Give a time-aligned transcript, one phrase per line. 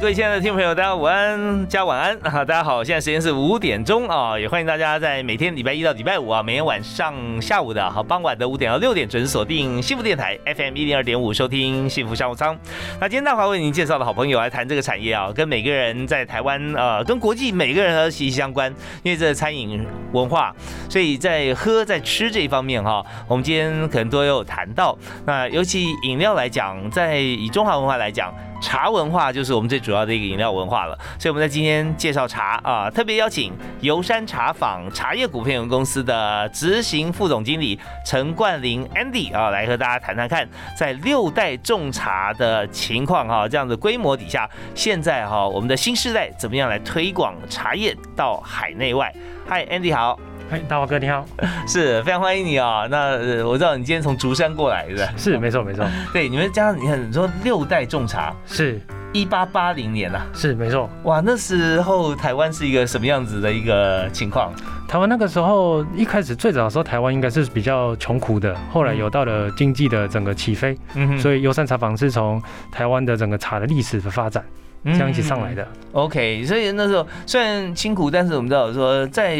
[0.00, 2.42] 各位亲爱的听众朋友，大家午安加晚安啊！
[2.42, 12.58] 大家好，现在时间是五点钟啊，也欢迎大家在每天礼拜一到礼拜五啊，每天晚上下午的好傍晚的五点到六点准时锁定幸福电台 FM 一零二点五，收听幸福商务舱。
[12.98, 20.50] 那今天大华为您介绍的好朋友来谈这个产业啊，跟每个人在台湾呃，跟国际每个人都息息相关，因为这餐饮文化，
[20.88, 24.96] 所以在喝在吃这一方面哈，我们今天可能都有谈到。
[25.26, 28.32] 那尤其饮料来讲，在以中华文化来讲。
[28.60, 49.12] 茶文化就是我们最主要的一个饮料文化了，所以我们在今天介绍茶啊，特别邀请游山茶坊茶叶股份有限公司的执行副总经理陈冠霖 Andy 啊，来和大家谈谈看，在六代种茶的情况哈，这样的规模底下，现在哈我们的新时代怎么样来推广茶叶到海内外？
[49.48, 50.29] 嗨，Andy 好。
[50.50, 51.24] 哎，大华哥你好，
[51.68, 52.84] 是非常欢迎你啊！
[52.90, 55.86] 那我知道你今天从竹山过来，是是，没错没错。
[56.12, 58.80] 对，你们家你看你说六代种茶，是
[59.12, 60.90] 一八八零年啊，是没错。
[61.04, 64.52] 哇，那时候台湾是一个什么样子的一个情况？
[64.88, 74.44] 台湾那个时候一开始最早的时候，台湾应该是比较穷苦的，后来有到了经济的整个起飞，嗯，所以优山茶坊是从台湾的整个茶的历史的发展
[74.82, 75.64] 这样一起上来的。
[75.92, 79.38] OK，所以那时候虽然辛苦，但是我们知道说在。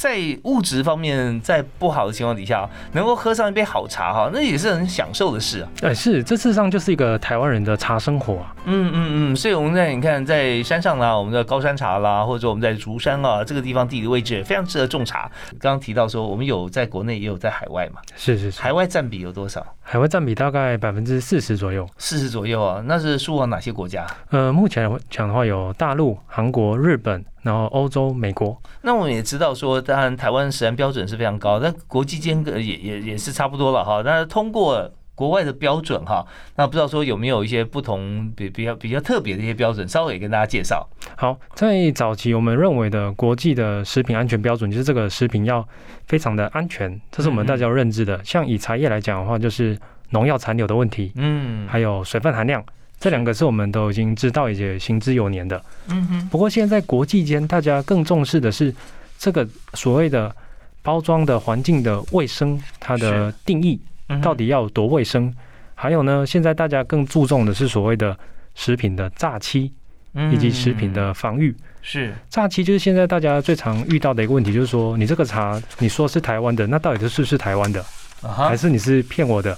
[0.00, 5.68] 在物质方面，在不好的情况底下，能够喝上一杯好茶哈，那也是很享受的事啊。
[5.82, 8.56] 哎，是，这事实上就是一个台湾人的茶生活啊。
[8.64, 15.30] 嗯嗯嗯，所以我们在你看，在山上啦，我们的高山茶啦，或者我们在竹山啊这个地方地理位置非常适合种茶。
[15.58, 18.00] 刚刚提到说，我们有在国内，也有在海外嘛。
[18.16, 18.58] 是是是。
[18.58, 19.62] 海外占比有多少？
[19.92, 21.84] 海外占比大概百分之四十左右。
[21.98, 24.06] 四十左右啊，那是输往哪些国家？
[24.30, 27.24] 呃，目前讲的话，有大陆、韩国、日本。
[27.42, 34.02] 然后欧洲、美国，那我们也知道说，当然台湾食安标准是非常高，但国际间也也也是差不多了哈。
[34.04, 34.90] 那通过
[35.20, 36.26] 国外的标准哈，
[36.56, 40.88] 那不知道说有没有一些不同比比较比较特别的一些标准，稍微跟大家介绍。
[41.14, 45.62] 好，在早期我们认为的国际的食品安全标准，就是这个食品要
[46.06, 48.18] 非常的安全，这是我们大家认知的。
[48.24, 49.78] 像以茶叶来讲的话，就是
[50.08, 52.64] 农药残留的问题，嗯，还有水分含量。
[52.98, 55.62] 这两个是我们都已经知道，也且行之有年的。
[55.90, 56.28] 嗯哼。
[56.30, 58.74] 不过现在国际间，大家更重视的是
[59.18, 60.34] 这个所谓的
[60.82, 63.78] 包装的环境的卫生，它的定义
[64.22, 65.32] 到底要有多卫生？
[65.74, 68.18] 还有呢，现在大家更注重的是所谓的
[68.54, 69.72] 食品的炸期，
[70.32, 71.54] 以及食品的防御。
[71.82, 77.82] 是炸期就是现在大家最常遇到的一个问题，就是说你这个茶你说是台湾的，那到底是不是台湾的，
[78.20, 79.56] 还是你是骗我的？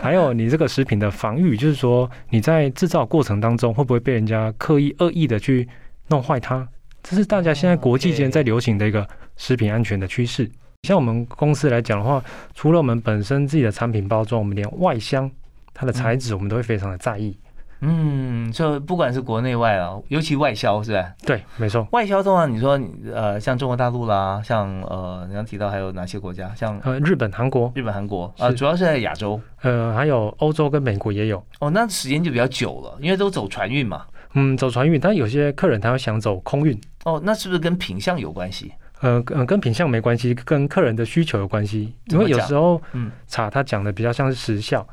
[0.00, 5.68] 还有你这个食品的防御，就是说你在制造过程当中会不会被人家刻意恶意的去
[6.06, 6.66] 弄坏它？
[7.02, 9.04] 这是大家现在国际间在流行的一个
[9.36, 10.48] 食品安全的趋势。
[10.82, 12.22] 像我们公司来讲的话，
[12.54, 15.28] 除了我们本身自己的产品包装，我们连外箱
[15.74, 17.36] 它的材质我们都会非常的在意。
[17.80, 21.12] 嗯，就不管是国内外啊，尤其外销是吧？
[21.24, 21.86] 对，没错。
[21.92, 22.80] 外销的话，你说
[23.12, 26.52] 呃，像中国大陆啦，像呃，你刚提到还有哪些国家？
[26.54, 27.70] 像呃，日本、韩国。
[27.74, 29.40] 日本、韩国啊，主要是在亚洲。
[29.62, 31.44] 呃，还有欧洲跟美国也有。
[31.60, 34.04] 哦，那时间就比较久了，因为都走船运嘛。
[34.34, 36.80] 嗯，走船运，但有些客人他会想走空运。
[37.04, 38.72] 哦，那是不是跟品相有关系？
[39.00, 41.94] 呃，嗯，跟品相没关系，跟客人的需求有关系。
[42.06, 44.86] 因为有时候，嗯，茶它讲的比较像是时效。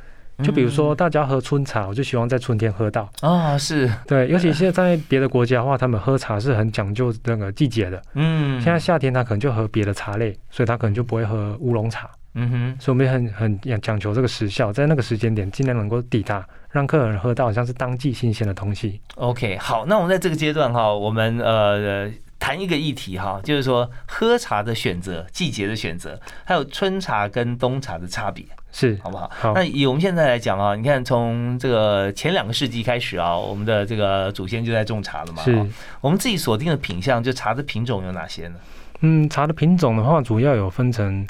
[0.44, 8.02] 就比如说，大家喝春茶，我就希望在春天喝到啊，是对，尤其现在在别的国家的话，他们喝茶是很讲究那个季节的。
[8.16, 12.10] 嗯，现在夏天他可能就喝别的茶类，所以他可能就不会喝乌龙茶。
[12.34, 19.00] 嗯哼，所以我们也很很讲求这个时效，在那个时间点尽量能够抵达，让客人喝到像是当季新鲜的东西。
[19.16, 22.12] OK，好，那我们在这个阶段哈，我们呃。
[22.40, 29.32] 谈一个议题哈，就是说喝茶的选择、季节的选择，还有春茶跟冬茶的差别，是好不好？
[29.34, 35.42] 好那以我们现在来讲啊，你看从这个前两个世纪开始啊，我们的这个祖先就在种茶了嘛。
[35.44, 35.66] 是，
[36.02, 38.56] 我们自己锁定的品相，就茶的品种有哪些呢？
[39.00, 41.26] 嗯，茶的品种的话，主要有分成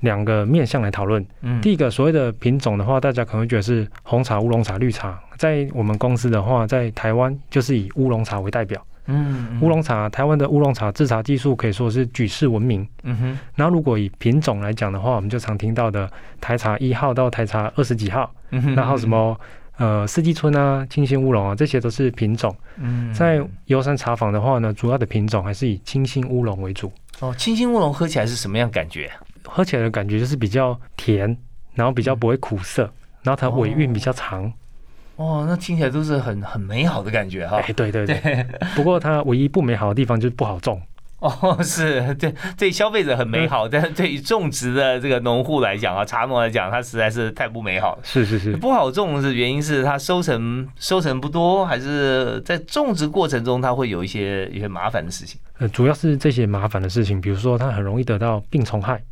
[0.00, 1.24] 两个面向来讨论。
[1.42, 5.18] 嗯，第一个所谓的品种的话，大家可能会觉得是红茶、乌龙茶、绿茶。
[5.36, 8.80] 在我们公司的话，在台湾就是以乌龙茶为代表。
[9.10, 12.86] 嗯，乌龙茶，台湾的乌龙茶制茶技术可以说是举世闻名。
[13.02, 13.38] 嗯哼。
[13.56, 16.10] 然后如果以品种来讲的话，我们就常听到的
[16.40, 19.38] 台茶一号到台茶二十几号，然后什么
[19.78, 22.54] 呃四季春啊、清新乌龙啊，这些都是品种。
[22.76, 23.12] 嗯。
[23.12, 26.92] 在游山茶坊的话呢，主要的品种还是以清新乌龙为主。
[27.18, 29.10] 哦，清新乌龙喝起来是什么样感觉？
[29.44, 31.36] 喝起来的感觉就是比较甜，
[31.74, 32.82] 然后比较不会苦涩，
[33.22, 34.44] 然后它尾韵比较长。
[34.44, 34.52] 哦，
[35.48, 37.58] 那听起来都是很很美好的感觉哈。
[37.58, 38.46] 哎，对对对。
[38.74, 40.80] 不过它唯一不美好的地方就是不好种。
[41.20, 47.98] 哦，是 对对消费者很美好，但是对于种植的这个农户来讲啊，茶农来讲，它实在是太不美好了。
[48.02, 55.38] 是是是，不好种是原因是它收成收成不多，还是在种植过程中它会有一些一些麻烦的事情？
[55.58, 59.02] 呃，主要是这些麻烦的事情，比如说它很容易得到病虫害。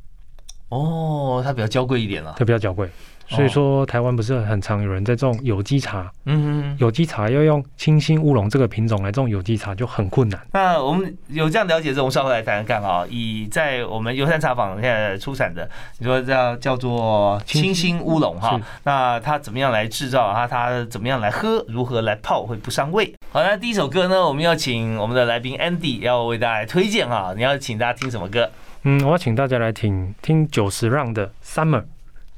[0.70, 2.34] 哦，它比较娇贵一点了。
[2.38, 2.88] 它比较娇贵。
[3.28, 6.10] 所以说，台湾不是很常有人在种有机茶。
[6.24, 10.40] 嗯哼，有机茶要用清新乌龙这个品种来种有机茶就很困难。
[10.52, 13.04] 那我们有这样了解之后，稍后来谈谈看啊。
[13.10, 20.46] 以在我们游山茶坊现在出产的，你说叫叫做清新乌龙哈，那它怎么样来制造啊？
[20.46, 21.62] 它怎么样来喝？
[21.68, 23.14] 如何来泡会不伤胃？
[23.30, 27.34] 好，那第一首歌呢，我们要请我们的来宾 Andy 要为大家推荐哈。
[27.36, 28.50] 你要请大家听什么歌？
[28.84, 31.84] 嗯，我要请大家来听听久石让的 Summer。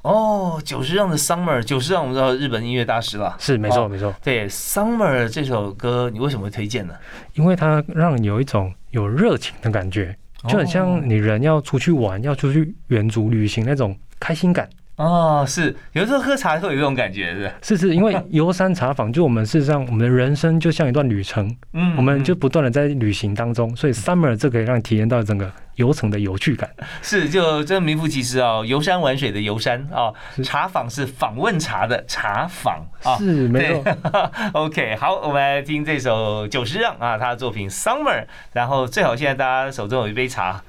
[0.02, 4.14] 哦，久石让的 Summer，久石让我们知道日本音乐大师了，是没错没错。
[4.22, 6.94] 对 Summer 这首歌，你为什么会推荐呢？
[7.34, 10.16] 因为它让你有一种有热情的感觉，
[10.48, 14.68] 就很像你人要出去玩，要出去远足旅行那种开心感。
[15.00, 26.68] 哦，是有时候喝茶会有这种感觉，是是是，因为游山茶坊，就我们事实上，我们的人生就像一段旅程，嗯，我们就不断的在旅行当中，所以 summer 这可以让你体验到整个游程的有趣感。
[27.00, 30.12] 是，就真名副其实哦，游山玩水的游山啊，
[30.44, 33.96] 茶坊是访问茶的茶坊啊，是没错。
[34.52, 40.60] OK，好，我们来听这首久石让啊，他的作品 summer，然后最好现在大家手中有一杯茶，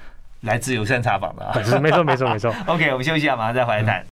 [0.41, 1.51] 来自游山茶坊的啊，
[1.81, 2.55] 没错没错没错。
[2.67, 4.10] OK，我们休息一下，马上再回来谈。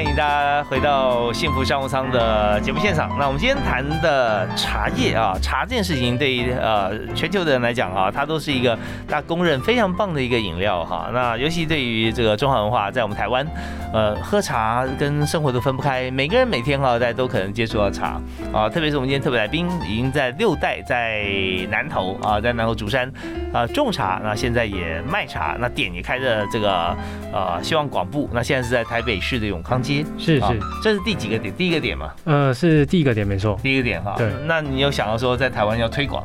[0.00, 3.14] 欢迎大家回到幸福商务舱的节目现场。
[3.18, 8.74] 那我们今天谈的茶叶啊，茶这件事情对于呃全球的人来讲啊，它都是一个
[9.06, 11.10] 大家公认非常棒的一个饮料哈。
[11.12, 13.46] 那尤其对于这个中华文化，在我们台湾，
[13.92, 16.10] 呃，喝茶跟生活都分不开。
[16.10, 18.18] 每个人每天哈，大家都可能接触到茶
[18.54, 18.70] 啊。
[18.70, 21.26] 特别是我们今天特别来宾，已经在六代在
[21.70, 23.12] 南投啊，在南投竹山
[23.52, 26.96] 啊种茶，那现在也卖茶，那店也开着这个
[27.34, 28.26] 呃希望广布。
[28.32, 29.89] 那现在是在台北市的永康街。
[30.16, 31.54] 是是，这是第几个点？
[31.54, 32.12] 第一个点嘛？
[32.24, 33.58] 呃，是第一个点，没错。
[33.62, 34.14] 第一个点哈。
[34.16, 34.30] 对。
[34.46, 36.24] 那你有想到说在台湾要推广？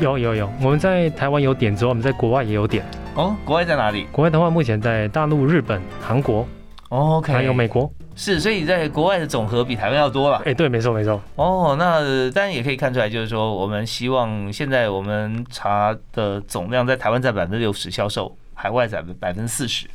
[0.00, 2.84] 有有有，我们在台湾有点之后，我们在国外也有点。
[3.14, 4.08] 哦，国外在哪里？
[4.10, 6.44] 国外的话，目前在大陆、日本、韩国
[6.88, 7.88] ，OK，还有美国。
[8.16, 10.42] 是，所以在国外的总和比台湾要多了。
[10.44, 11.20] 哎，对，没错没错。
[11.36, 19.86] 哦，那当然也可以看出来，就是说我们希望现在我们茶的总量在台湾占百分之六十销售，海外占百分之四十。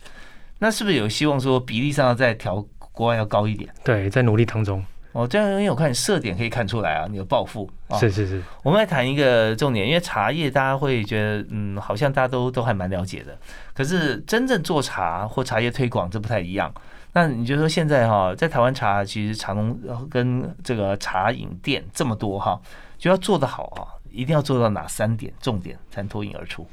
[0.59, 2.65] 那是不是有希望说比例上要再调？
[2.99, 4.83] 国外要高一点，对，在努力当中。
[5.13, 7.69] 哦，这样因为我看你设点可以看出来啊，你有抱负。
[7.97, 8.43] 是是是。
[8.61, 13.37] 我们来谈一个重点，因为茶叶大家会觉得，嗯，好像大家都都还蛮了解的。
[13.73, 16.69] 可是真正做茶或茶叶推广，这不太一样。
[17.13, 19.79] 那你就说现在哈，在台湾茶其实茶农
[20.11, 22.59] 跟这个茶饮店这么多哈，
[22.97, 26.67] 就要做得好啊，一定要做到哪三点重点才能脱颖而出？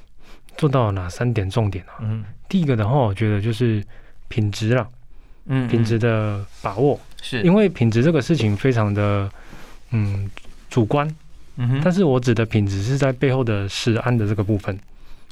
[0.57, 1.95] 做到哪三点重点啊？
[2.01, 3.83] 嗯，第一个的话，我觉得就是
[4.29, 4.87] 品质了。
[5.49, 9.31] 嗯，品质的把握是，因为品质这个事情非常的
[9.91, 10.29] 嗯
[10.69, 11.09] 主观，
[11.57, 14.77] 嗯哼，但是我指的品质是在背后的食安的这个部分。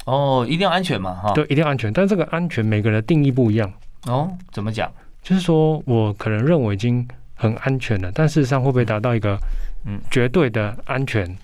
[0.05, 3.73] 哦，一定要安全嘛，哈，对，一定要安全，但这个安全每个人的定义不一样。
[4.07, 4.91] 哦，怎么讲？
[5.23, 9.39] 就是说我可能认为已经很安全了，但事实上会不会达到一个
[9.85, 11.37] 嗯绝对的安全？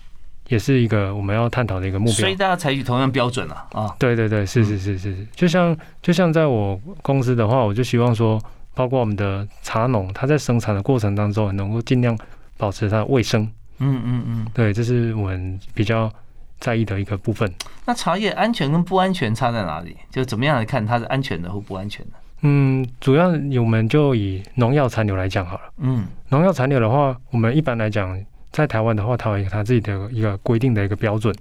[0.47, 3.95] 也是一个我们要探讨的一个目标，所以大家采取同样标准了啊。
[3.97, 8.41] 对对对，是是是是是，就像就像在我公司的话，我就希望说。
[8.73, 12.17] 包括我们的茶农，他在生产的过程当中，能够尽量
[12.57, 13.43] 保持它的卫生。
[13.79, 16.11] 嗯嗯嗯，对，这是我们比较
[16.59, 17.51] 在意的一个部分。
[17.85, 19.97] 那茶叶安全跟不安全差在哪里？
[20.09, 22.11] 就怎么样来看它是安全的或不安全的？
[22.41, 23.27] 嗯，主要
[23.61, 25.61] 我们就以农药残留来讲好了。
[25.77, 28.17] 嗯，农药残留的话，我们一般来讲，
[28.51, 31.35] 在台湾的话，它有它自己的一个规定的一个标准。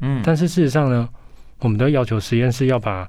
[0.00, 1.08] 嗯，但是事实上呢，
[1.60, 3.06] 我们都要求实验室要把。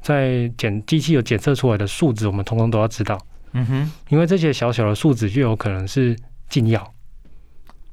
[0.00, 3.18] 在检机器有检测出来的数值，我们通通都要知道。
[3.52, 6.16] 嗯哼，因为这些小小的数值就有可能是
[6.48, 6.94] 禁药。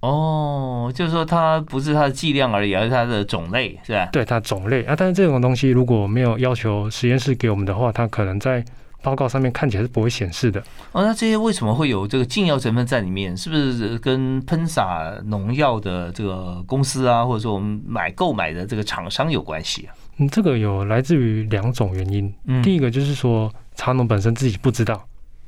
[0.02, 4.08] 哦，就是说它不是它的剂量而已，而是它的种类，是吧？
[4.12, 8.64] 对，它种类啊，但是这种东西如果没有要求实验室给我们的话，它可能在
[9.02, 10.60] 报告上面看起来是不会显示的。
[10.92, 13.36] 哦，那这些为什么会有这个禁药成分在里面？
[13.36, 19.96] 是不是跟喷洒农药的这个公司啊，或者说我们买购买的这个厂商有关系啊？
[20.18, 22.34] 嗯，这个有来自于两种原因。
[22.46, 25.06] 嗯，第一个就是说茶农本身自己不知道。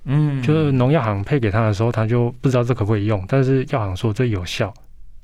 [0.09, 4.73] 嗯，就是农药行配给他的时候，他就不知道这可不可以用，但是药行说这有效，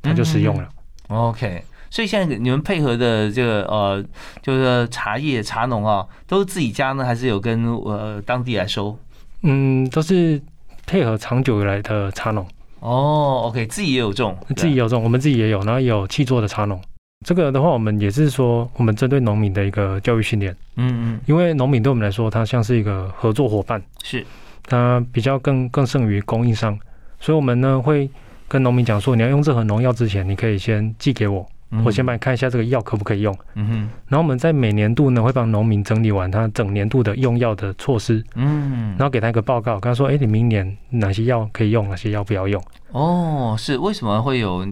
[0.01, 0.67] 他就使用了。
[1.07, 4.03] OK，所以现在你们配合的这个呃，
[4.41, 8.97] 就是茶叶茶农啊，都是自己家呢，还是有跟呃当地来收？
[9.43, 10.41] 嗯，都是
[10.85, 12.45] 配合长久以来的茶农。
[12.79, 16.77] 哦，OK，自己也有种，自己有种，我们自己也有，然后有气做的茶农。
[17.23, 20.55] 这个的话，我们也是说，我们针对农民的一个教育训练。
[20.75, 23.81] 嗯嗯，因为农民对我们来说，他像是一个合作伙伴。
[24.03, 24.25] 是。
[24.65, 26.77] 他比较更更胜于供应商，
[27.19, 28.09] 所以我们呢会
[28.47, 31.45] 跟农民讲说，你要用任何农药之前，你可以先寄给我，
[31.83, 33.37] 我先帮你看一下这个药可不可以用。
[33.55, 33.75] 嗯哼。
[34.07, 38.23] 然后我们在每年度呢会帮农民整理完他整年度的用药的措施。
[38.35, 38.95] 嗯。
[38.97, 42.63] 然后给他一个报告，跟他说，哎，你明年哪些药可以用，哪些药不要用。
[42.91, 44.65] 哦，是为什么会有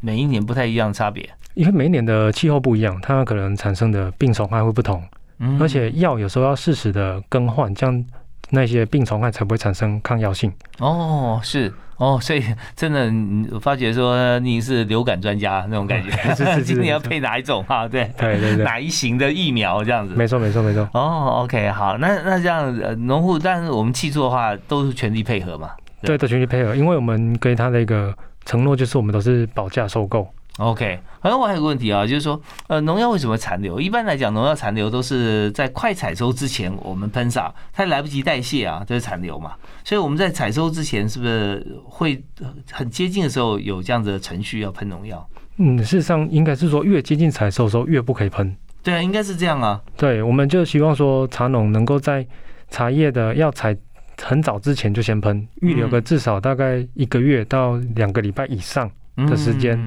[0.00, 1.26] 每一年不太一样的差别？
[1.56, 5.02] 因为每一年的气候不一样，它可能产生的病虫害会不同。
[5.40, 5.60] 嗯。
[5.60, 8.04] 而且药有时候要适时的更换，这样。
[8.50, 12.40] 那些病虫害才不会产生抗药性哦，是哦，所以
[12.76, 13.12] 真的，
[13.52, 16.12] 我发觉说你是流感专家那种感觉，
[16.62, 17.88] 今年要配哪一种 哈？
[17.88, 20.14] 对对对对，哪一型的疫苗这样子？
[20.14, 20.88] 没错没错没错。
[20.94, 22.72] 哦，OK，好，那那这样
[23.08, 25.70] 农户，但是我们气作的话都是全力配合嘛？
[26.02, 30.24] 对，都全力配合，因为我们给他的一个承诺就是我们都是保价收购。
[30.58, 33.78] OK，好像我还有个问题啊，就是说，呃，农药为什么残留？
[33.78, 39.52] 一般来讲，农药残留都是在快采收之前我们喷洒，它来不及代谢啊，这是残留嘛。
[39.84, 42.24] 所以我们在采收之前，是不是会
[42.72, 45.28] 很接近的时候有这样子的程序要喷农药？
[45.58, 48.56] 嗯，事实上应该是说越接近采收的时候越不可以喷。
[48.82, 49.78] 对啊，应该是这样啊。
[49.94, 52.26] 对，我们就希望说茶农能够在
[52.70, 53.76] 茶叶的要采
[54.22, 58.90] 很早之前就先喷，预留个至少大概一个月到两个礼拜以上
[59.28, 59.78] 的时间。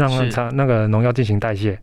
[0.00, 1.78] 让茶那个农药进行代谢，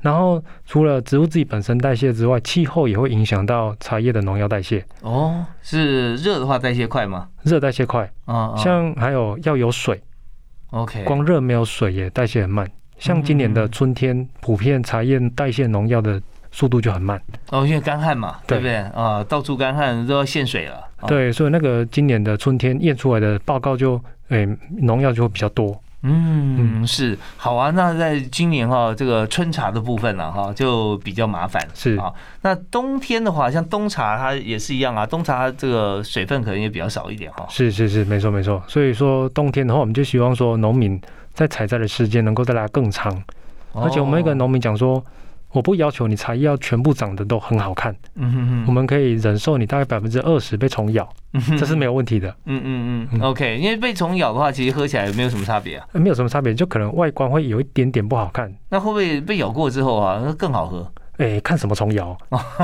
[0.00, 4.84] 然后除了植物自己本身代谢之外，气候也会影响到茶叶的农药代谢。
[5.02, 7.28] 哦，是热的话代谢快吗？
[7.44, 10.02] 热代谢快啊，像还有要有水。
[10.70, 12.68] OK，光热没有水也代谢很慢。
[12.98, 16.20] 像今年的春天，普遍茶叶代谢农药的
[16.50, 17.20] 速度就很慢。
[17.50, 19.24] 哦，因为干旱嘛，对不对啊？
[19.24, 20.84] 到处干旱都要限水了。
[21.06, 24.46] 对，所以那个今年的春天验出来的报告就，诶，
[24.82, 25.80] 农药就会比较多。
[26.02, 27.70] 嗯，是好啊。
[27.70, 31.66] 那在今年哈，这个春茶的部分了哈，就比较麻烦。
[31.74, 35.04] 是啊，那冬天的话，像冬茶它也是一样啊。
[35.06, 37.46] 冬茶这个水分可能也比较少一点哈。
[37.50, 38.62] 是是是，没错没错。
[38.66, 41.00] 所以说冬天的话，我们就希望说农民
[41.34, 43.22] 在采摘的时间能够再拉更长，
[43.74, 45.04] 而且我们跟农民讲说。
[45.52, 51.08] 我不要求你茶叶要全部长得都很好看，嗯哼哼，我们可以忍受你大概百分之二十被虫咬，
[51.58, 52.28] 这是没有问题的。
[52.46, 58.52] 嗯嗯嗯，OK，因为被虫咬的话，其实喝起来没有什么差别啊，没有什么差别，就可能外观会有一点点不好看。
[58.68, 60.90] 那会不会被咬过之后啊，那更好喝？
[61.18, 62.16] 哎，看什么虫咬？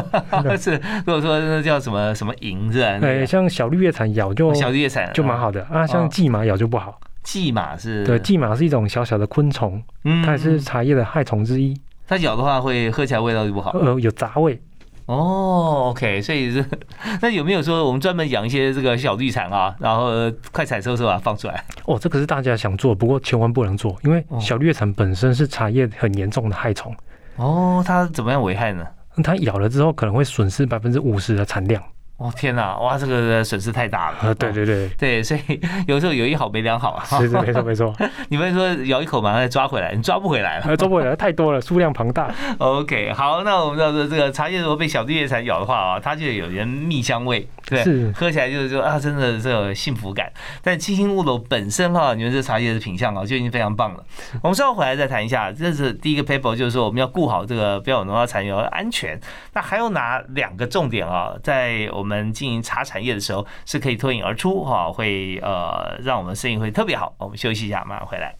[0.58, 3.06] 是如果说那叫什么什么蝇是吧？
[3.06, 6.98] 哎，像小绿叶蝉咬就小绿叶蝉就蛮好的啊，像蓟马咬就不好。
[7.22, 8.04] 蓟马是？
[8.04, 9.82] 对，蓟马是一种小小的昆虫，
[10.24, 11.76] 它也是茶叶的害虫之一。
[12.06, 14.60] 它咬的话会喝起来味道就不好，呃，有杂味。
[15.06, 16.64] 哦，OK，所以是
[17.22, 20.10] 那有没有说我们专门养一些这个小绿蚕啊，然后
[20.50, 21.64] 快采收的时候把它放出来？
[21.84, 26.92] 哦，这个是大家想做，不过千万不能做，因为小绿蚕本身是茶叶很严重的害虫。
[27.36, 28.84] 哦，它怎么样危害呢？
[29.22, 31.82] 它咬了之后可能会损失百分之五十的产量。
[32.16, 34.16] 哦天哪，哇，这个损失太大了。
[34.22, 37.04] 呃，对对对对，所以有时候有一好没两好啊。
[37.04, 37.94] 是是，没错没错。
[38.30, 40.76] 你们说咬一口马上再抓回来，你抓不回来了。
[40.76, 42.34] 抓不回来，太多了，数量庞大。
[42.56, 50.32] OK，好，那我们知道说这个茶叶如果被小绿叶蝉咬的话啊，它就有点蜜香味，对，是喝起来就是说啊，真的这个幸福感。
[50.62, 54.02] 但七星乌龙本身哈，你们这茶叶的品相啊，就已经非常棒了。
[54.42, 59.20] 我们稍后回来再谈一下，这是第一个 paper，就是说我们要顾好这个不要有农药残留安全。
[59.52, 62.86] 那还有哪两个重点啊，在我们我们经营茶。
[62.86, 67.12] 产业的时候是可以脱颖而出哈，会呃让我们生意会特别好。
[67.18, 68.32] 我们休息一下，马上回来。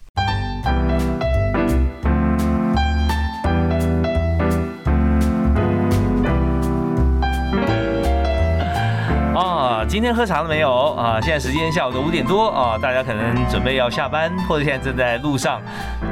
[9.87, 11.17] 今天喝茶了没有啊？
[11.21, 15.61] 现在时间下午的五点多啊，大家可能准备要下班，或者现在正在路上。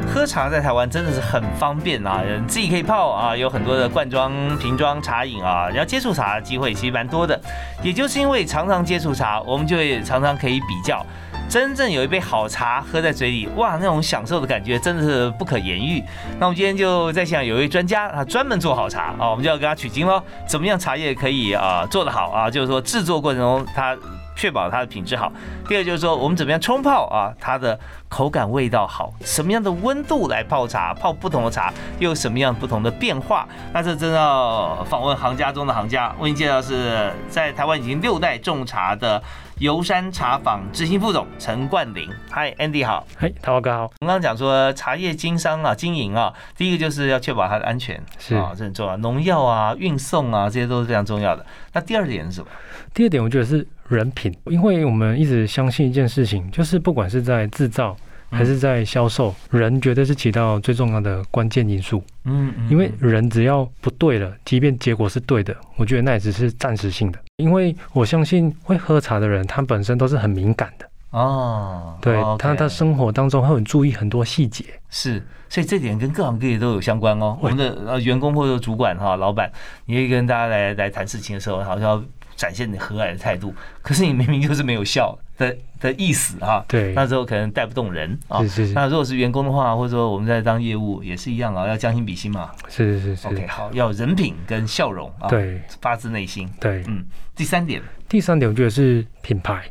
[0.08, 7.38] 喝茶在台湾真的是很方便啊，自己可以泡啊，有很多的罐装、瓶装茶饮啊，然后接触茶的机会其实蛮多的。
[7.84, 11.05] 也就是因为常常接触茶，我们就会常常可以比较
[11.48, 16.04] 真正有一杯好茶喝在嘴里，哇，那种享受的感觉真的是不可言喻。
[16.40, 20.22] 那我们今天就在想，有一位专家啊专门做好茶啊，我们就要跟他取经喽。
[20.46, 22.50] 怎么样茶叶可以啊做得好啊？
[22.50, 23.96] 就是说制作过程中他。
[24.36, 25.32] 确保它的品质好。
[25.68, 27.34] 第二就是说，我们怎么样冲泡啊？
[27.39, 30.94] 它的口感味道好，什么样的温度来泡茶？
[30.94, 33.48] 泡不同的茶又有什么样不同的变化？
[33.74, 36.13] 那这真要访问行家中的行家。
[36.20, 39.22] 为您介绍是在台湾已经六代种茶的
[39.60, 42.10] 游山茶坊执行副总陈冠霖。
[42.30, 43.06] 嗨，Andy 好。
[43.18, 43.84] 嗨，涛哥好。
[43.84, 48.96] 我们刚刚讲说茶叶经商啊，经营啊，第一个就是要确保它的安全，是啊，这很重要。
[48.98, 51.46] 农药啊，运送啊，这些都是非常重要的。
[51.74, 52.48] 那第二点是什么？
[52.94, 53.68] 第二点，我觉得是。
[53.88, 57.96] 人品，因为我们一直相信一件事情，就是不管是在制造
[58.32, 62.04] 还是在销售，人绝对是起到最重要的关键因素。
[62.24, 67.20] 嗯，因为人只要不对了，即便结果是对的，我觉得那也只是暂时性的。
[67.38, 70.89] 因为我相信会喝茶的人，他本身都是很敏感的。
[71.12, 74.65] 哦，对他，他生活当中会很注意很多细节。
[74.89, 77.38] 是，所以这点跟各行各业都有相关哦。
[77.39, 79.51] 我们的呃员工或者主管哈，老板，
[79.86, 82.04] 你会跟大家来来谈事情的时候，好像。
[82.36, 86.63] 展现你和蔼的态度， 可是你明明就是没有笑的的意思啊。
[86.68, 88.42] 对，那时候可能带不动人啊。
[88.42, 88.74] 是是是。
[88.74, 92.51] 那如果是员工的话，或者说我们在当业务也是一样啊，要将心比心嘛。
[92.68, 93.27] 是是是。
[93.27, 95.27] OK，好，要人品跟笑容啊。
[95.30, 96.50] 对，发自内心。
[96.60, 97.06] 对，嗯。
[97.36, 99.63] 第三点，第三点我觉得是品牌。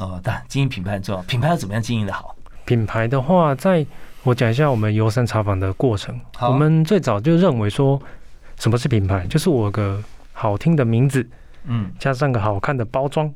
[0.00, 1.22] 哦，但经营品牌很重要。
[1.22, 2.34] 品牌要怎么样经营的好？
[2.64, 3.84] 品牌的话，在
[4.22, 6.20] 我讲一下我们游山茶坊的过程。
[6.40, 8.00] 我们最早就认为说，
[8.56, 9.26] 什么是品牌？
[9.26, 10.00] 就是我个
[10.32, 11.28] 好听的名字。
[11.68, 13.32] 嗯，加上个好看的包装，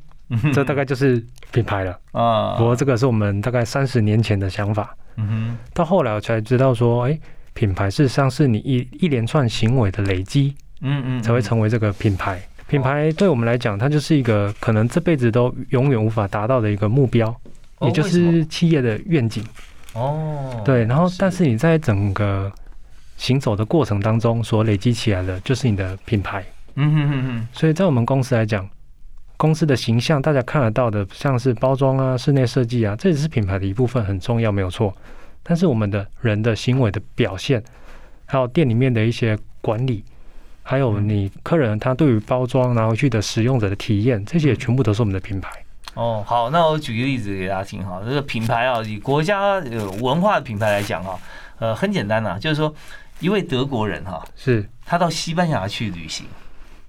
[0.53, 2.55] 这大概就是品牌了啊。
[2.57, 4.95] 不过这个是我们大概三十年前的想法。
[5.15, 7.19] 嗯哼，到后来我才知道说，哎，
[7.53, 12.41] 品牌事实上是你一一连串行为的累积，嗯嗯，才会成为这个品牌。
[12.67, 17.35] 品牌对我们来讲，它就是一个可能这辈子都永远无法达到的一个目标，
[17.81, 19.43] 也就是企业的愿景。
[19.93, 22.51] 哦，对，然后但是你在整个
[23.15, 26.43] 行走的过程当中所累积起来的，就是你的品牌。
[26.75, 28.67] 嗯哼哼哼，所以在我们公司来讲，
[29.37, 34.95] 公司的形象大家看得到的，像是包装啊、室内设计啊，这也是品牌的一部分，很重要，没有错。
[35.43, 37.61] 但是我们的人的行为的表现，
[38.25, 40.03] 还有店里面的一些管理，
[40.63, 45.51] 还有你客人他对于包装拿回去的使用者的体验，这些全部都是我们的品牌。
[45.95, 49.59] 哦，好，那我举个例子给大家听哈，这个品牌啊，以国家
[50.01, 51.19] 文化的品牌来讲哈，
[51.59, 52.73] 呃，很简单呐，就是说
[53.19, 56.25] 一位德国人哈，是他到西班牙去旅行。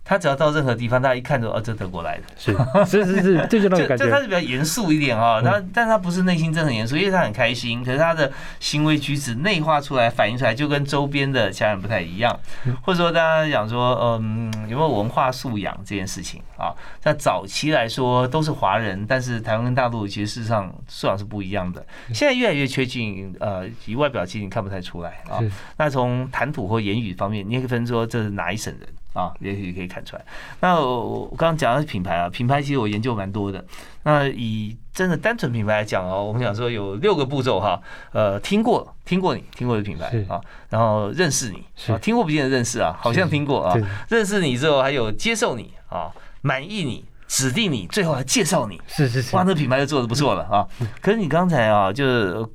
[0.05, 2.53] 他只要到任何地方，大家一看就哦，这德国来的，是
[2.85, 4.11] 是是是，这 就那种感觉。
[4.11, 7.83] 他是比较严肃一点啊，他但他不是内心真的很严肃，因为他很开心。
[7.83, 12.39] 可是他的行为举止内化出来、反映出来，就跟周边的家人不太一样。
[12.83, 16.69] 或者说，大家讲说，嗯，有没有文化素养这件事情啊？
[17.01, 21.85] 在早期来说都是华人，但是台湾跟大陆其实事实上素养是不一样的。
[22.13, 25.41] 现在越来越接近，呃，以外表其实你看不太出来啊。
[25.79, 28.87] 那从谈吐或言语方面，你也可以分说这是哪一省人。
[29.15, 30.25] 啊，也许可以看出来。
[30.61, 33.65] 那我我刚刚讲的是品牌啊，品牌其实我研究蛮多的。
[34.03, 37.81] 那以真的单纯品牌来讲哦，我们讲说有六个步骤哈。
[38.13, 43.75] 呃，听过听过你听过的品牌啊，然后认识你啊，听过不见得认识啊，好像听过啊。
[44.09, 48.79] 认识你之后，还有接受你啊，满意你，指定你，最后还介绍你。
[48.89, 50.67] 是是是，哇，那品牌就做的不错了啊。
[51.01, 52.47] 可是你刚才啊，就是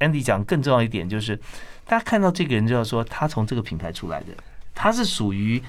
[0.00, 1.36] Andy 讲更重要一点，就是
[1.86, 4.26] 大家看到这个人就要说他从这个品牌出来的，
[4.74, 5.62] 他是属于。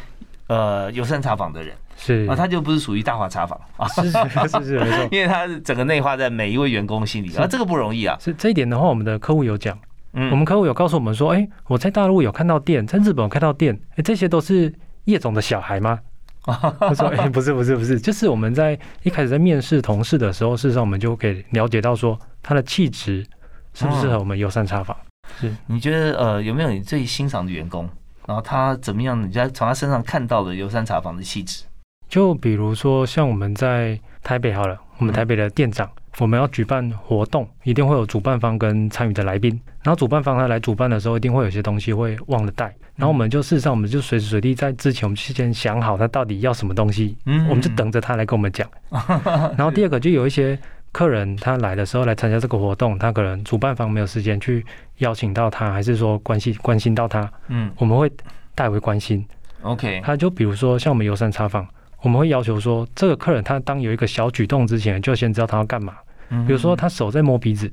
[0.52, 1.74] 呃，友善茶坊的人。
[1.96, 2.28] 是。
[2.30, 3.60] 啊，他就不是属于大华茶坊。
[3.78, 4.12] 啊，是是
[4.50, 8.18] 是是没错， 因为他整个内化在每一位员工心里啊，这个不容易啊。
[8.20, 9.78] 是这一点的话，我们的客户有讲，
[10.14, 14.74] 嗯，我们客户有告诉我们说，哎，我在大陆有看到店，在日本有看到店，哎，这些都是
[15.06, 16.00] 叶总的小孩吗？
[16.44, 23.24] 他说，哎，不是不是不是，就是我们在一开始在面试同事的时候，事实上我们就可以了解到说，他的气质
[23.74, 24.98] 适不适合我们友善茶坊。
[25.40, 27.88] 是，你觉得呃，有没有你最欣赏的员工？
[28.32, 29.22] 然后他怎么样？
[29.22, 31.66] 你在从他身上看到了游山茶房的气质，
[32.08, 39.52] 就比如说像我们在台北好了，我们台北的店长，我们要举办活动，一定会有主办方跟参与的来宾。
[39.84, 42.74] 然后主办方他来主办的时候，一定会有些东西会忘了带。
[42.96, 48.66] 然后我们就事实上，我们就随时随地在之前，我们事先想好他到底要什么东西，嗯，我们就等着他来跟我们讲。
[49.58, 50.58] 然后第二个就有一些。
[50.94, 54.62] 客人他来的时候来参加这个活动，他可能主办方没有时间去
[55.02, 58.12] 邀请到他，还是说关心关心到他，嗯，我们会
[58.56, 59.24] 代为关心。
[59.62, 61.68] OK，他就比如说像我们游山查访，
[62.02, 65.94] 我们会要求说，这个客人他当有一个小举动之前，就先知道他要干嘛。
[66.30, 67.72] 嗯，比如说他手在摸鼻子，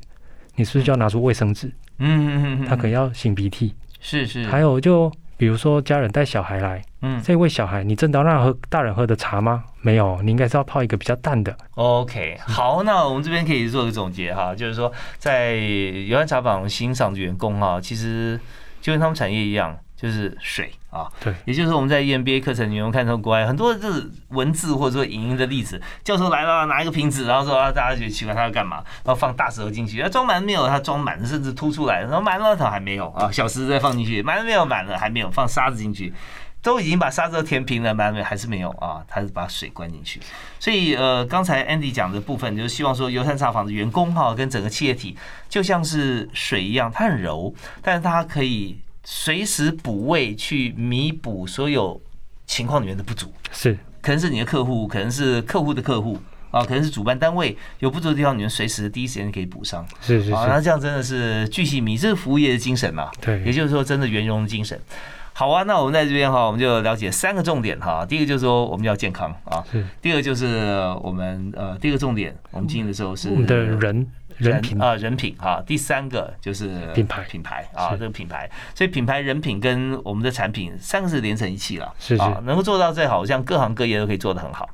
[0.57, 1.69] 你是不是就要拿出卫生纸？
[1.99, 3.75] 嗯嗯嗯，他可能要擤鼻涕。
[4.01, 4.45] 是是。
[4.47, 9.65] 还有就比如说家人带小孩来，嗯，这位小孩，你真的要让喝大人喝的茶吗？
[9.81, 11.57] 没有，你应该是要泡一个比较淡的。
[11.77, 18.39] OK，好，那我们这边可以做个总结哈，就是说在游安茶坊欣赏的员工哈，其实
[18.81, 19.79] 就跟他们产业一样。
[20.01, 36.15] 就是水啊，对，也就是我们在 EMBA 课程里面看到国外很多就是文字或者说影音的例子，教授来了拿一个瓶子，然后说啊大家觉得奇怪他要干嘛，然后放大石头进去，装满没有他装满，甚至凸出来，然后满了他还没有啊，小石再放进去，满了没有满了还没有放沙子进去，
[36.63, 40.21] 都已经把沙子都填平了，满了没还是没有啊，他是把水灌进去，
[40.61, 45.17] 所以呃刚才 Andy 讲的部分就是希望说油山茶坊的员工哈跟整个企业体
[45.49, 48.79] 就像是水一样，它很柔，但是它可以。
[49.11, 51.99] 随时补位去弥补所有
[52.45, 56.19] 情况里面的不足，是可能是你的客户，可能是客户的客户
[56.51, 59.83] 啊，可能是主办单位有不足的地方，你们随时第一时间可以补上。
[60.03, 63.11] 是是，啊，那这样真的是巨细迷，这是服务业的精神嘛？
[63.19, 64.79] 对，也就是说，真的圆融的精神。
[65.33, 68.05] 好啊，那我们在这边哈，我们就了解三个重点哈。
[68.05, 69.83] 第一个就是说我们要健康啊，是。
[70.03, 70.47] 第二个就是
[71.03, 74.07] 我们呃，第一个重点，我们经营的时候是我们的人。
[74.39, 75.63] 人品啊，人品啊。
[75.67, 78.49] 第三个就是品牌，品牌啊，这个品牌。
[78.75, 84.69] 所以品牌、人品跟我们的产品三个是连成一气了，是是，能够做到最好，像各行各业都可以做得很好。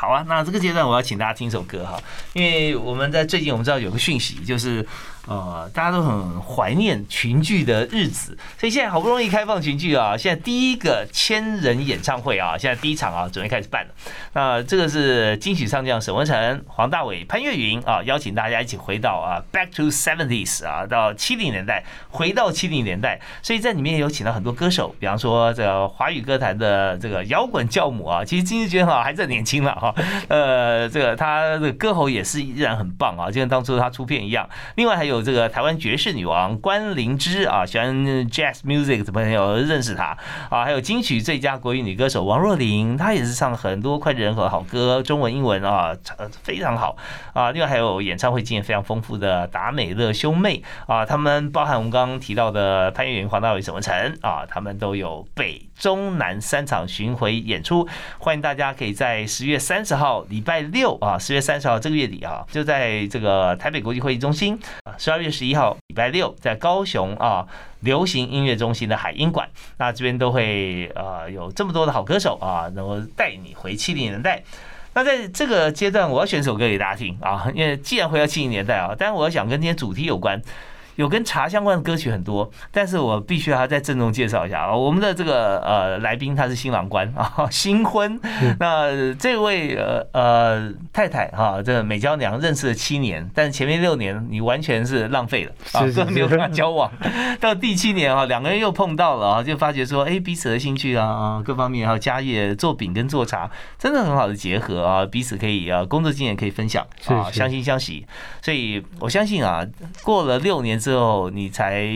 [0.00, 2.00] 好啊，那这个阶段我要请大家听一首歌哈，
[2.32, 4.86] 因为我们在最近我们知道有个讯息就是。
[5.26, 10.16] 呃，大家都很怀念群聚的日子，所以现在好不容易开放群聚啊！
[10.16, 13.90] 现在第一个千人演唱会啊，现在第一场啊，准备开始办了。
[14.32, 23.20] 那这个是金曲上将沈文成、黄大炜、潘越云啊，邀请大家一起回到啊，Back to Seventies 啊，到七零年代，回到七零年代。
[23.42, 29.89] 所以在里面有请到很多歌手，比方说这个华语歌坛的这个摇滚教母啊，其实金志娟啊还是很年轻了哈。
[30.28, 34.48] 呃，这个她的歌喉也是依然很棒啊，就跟当初她出片一样。
[34.74, 35.20] 另外还有。
[35.22, 37.94] 这个台湾爵士女王关灵芝啊，喜欢
[38.30, 40.16] jazz music 的朋友认识她
[40.48, 45.94] 啊，还有金曲最佳国语女歌手王若琳，她也是唱很多脍炙人口的好歌，中文、英文啊，
[46.42, 46.96] 非常好
[47.34, 47.50] 啊。
[47.50, 57.86] 另外还有演唱会经验非常丰富的达美乐兄妹啊，他们包含我们刚刚提到的潘越云、黄大炜、沈文成啊，他们都有北中南三场巡回演出，
[58.18, 64.58] 欢迎大家可以在十月三十号礼拜六啊，十月三十号这个月底啊，就在这个台北国际会议中心。
[64.98, 67.46] 十二月十一号，礼拜六，在高雄啊，
[67.82, 74.42] 流行音乐中心的海音馆，那这边都会呃有这么多的好歌手啊，能够带你回七零年代。
[74.94, 80.42] 那在这个阶段，我要选首歌给大家听啊，因为既然回到七零年代啊，但是我要想跟今天主题有关。
[81.00, 88.20] 有跟茶相关的歌曲很多，但是我必须要再郑重介绍一下啊，我们的这个呃来宾他是新郎官啊， 新婚，
[88.58, 96.92] 那这位呃呃太太哈，这美娇娘认识了七年，但是前面六年你完全是浪费了啊，根 本没有跟他交往，
[97.40, 108.06] 到第七年啊，两个人又碰到了啊，就发觉说，哎，彼此的兴趣啊，各方面还有家业，做饼跟做茶，真的很好的结合啊，彼此可以啊，工作经验可以分享啊，相心相喜，
[108.42, 109.64] 所以我相信啊，
[110.02, 111.88] 过了六年之之后，你才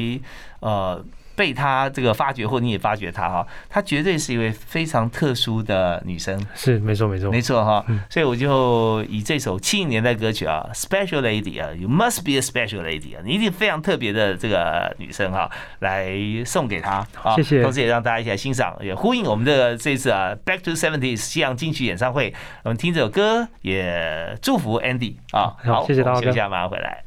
[0.61, 1.04] 呃。
[1.37, 7.28] 被他这个发掘，或你也发掘他哈，她绝对是一位非常特殊的女生，是没错没错。
[7.28, 16.14] 没错哈，所以我就以这首七零年代歌曲啊，Special Lady 啊，You Must Be a Special Lady 啊，你一定非常特别的这个女生哈，来
[16.46, 27.02] 送给她啊，谢谢，同时也让大家一起来欣赏，也呼应我们的这次啊，Back to Seventies 西洋金曲演唱会，我们听这首歌，也祝福 Andy 啊，好，谢谢大家，休息下马上回来。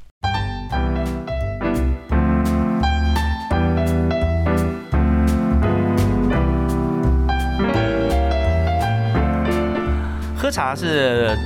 [10.58, 11.38] 茶是。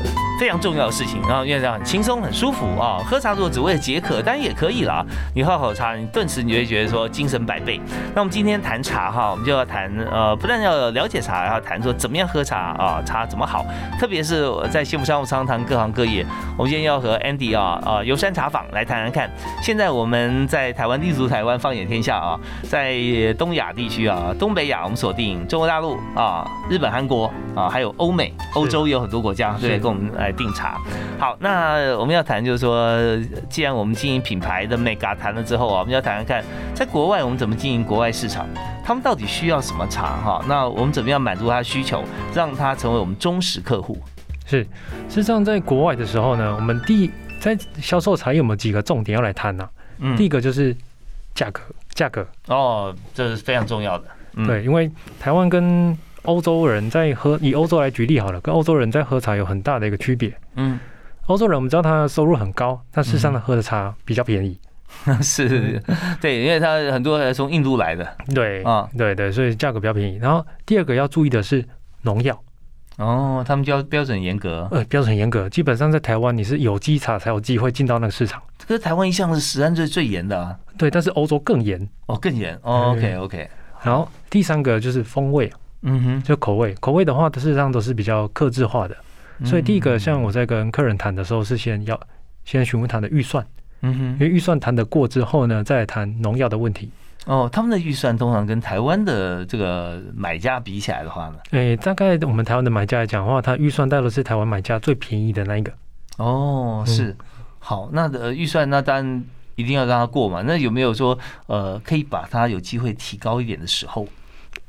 [0.42, 5.06] 非常重要的事情，然后因为这样很轻松很舒服啊，喝茶如果只为了解渴，当然也可以啦。
[5.36, 7.80] 你喝好茶，你顿时你就会觉得说精神百倍。
[8.16, 13.64] 那我们今天谈茶哈，我们就要谈呃，不但要了解茶，还要谈说怎么样喝茶啊，茶怎么好。
[14.00, 16.26] 特别是在幸福商务舱谈各行各业，
[16.58, 19.30] 我们今天要和 Andy 啊啊游山茶坊来谈谈看。
[19.62, 22.96] 现在我们在台湾立足台湾，放眼天下啊，在
[23.38, 30.31] 东亚地区啊，东北亚我们锁定中国大陆啊，日本、韩国啊，还有欧美、欧洲也有很多国家对跟我们来。
[30.32, 30.80] 定茶
[31.20, 32.98] 好，那我们要谈就是说，
[33.50, 38.48] 既然我们经营品牌的 mega 谈了之后啊，我们要谈谈看，在国外我们怎么经营国外市场，
[38.84, 40.44] 他们到底需要什么茶哈？
[40.48, 43.98] 那我们怎么样满足他的需求，让他成为我们忠实客户？
[44.46, 44.64] 是，
[45.08, 49.70] 事实上在国外的时候呢，我们第在销售茶有没有几个重点要来谈呢？
[50.00, 50.76] 嗯，第一个就是
[51.34, 51.62] 价格，
[51.94, 54.06] 价格哦，这是非常重要的。
[54.46, 54.90] 对，因为
[55.20, 60.34] 台湾跟欧洲人在喝，以欧洲来举例好了，跟欧洲人在喝茶有很大的一个区别。
[60.56, 60.80] 嗯，
[61.28, 64.60] 欧洲人我们知道他收入很高，但事实上他喝的茶比较便宜。
[65.24, 65.82] 是，
[66.20, 68.06] 对，因为他很多从印度来的，
[68.36, 70.18] 对啊，对对，所以价格比较便宜。
[70.18, 71.64] 然后第二个要注意的是
[72.02, 72.38] 农药。
[72.98, 78.40] 哦，他们标标准严格，呃，标准严格，基本上在台湾你是有机茶才有机会进到那个市场。
[78.60, 80.56] 这个台湾一向是食安最最严的啊。
[80.78, 82.54] 对，但是欧洲更严哦，更严。
[82.62, 83.50] OK OK。
[83.82, 85.52] 然后第三个就是风味，
[85.84, 88.96] 嗯哼，就口味，口味的话，事实上都是比较克制化的。
[89.44, 92.00] 所以第一个，像我在跟客人谈的时候，是先要
[92.46, 93.46] 先询问他的预算，
[93.82, 96.92] 嗯哼，因为预算谈得过之后呢，再谈农药的问题。
[97.26, 101.36] 哦，他们的预算通常跟台湾的这个买家比起来的话呢？
[101.52, 105.72] 哎，大概我们台湾的买家来讲的话，他预算带的是台湾买家最便宜的那一个。
[106.18, 107.16] 哦，是。
[107.58, 109.24] 好，那的预算那当然
[109.56, 110.44] 一定要让他过嘛。
[110.44, 114.08] 那有没有说呃，可以把他有机会提高一点的时候？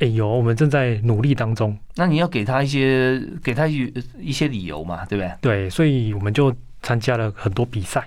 [0.03, 1.79] 哎，有，我们正在努力当中。
[1.95, 5.33] 那你要给他一些，给他一一些理由嘛，对不对？
[5.41, 8.05] 对，所以我们就参加了很多比赛。